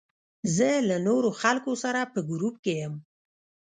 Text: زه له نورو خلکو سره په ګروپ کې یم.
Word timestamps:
زه 0.55 0.69
له 0.89 0.97
نورو 1.07 1.29
خلکو 1.41 1.71
سره 1.83 2.01
په 2.13 2.19
ګروپ 2.29 2.55
کې 2.63 2.73
یم. 2.81 2.95